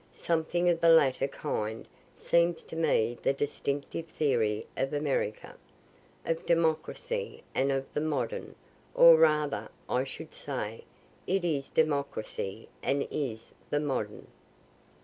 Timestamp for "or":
8.95-9.15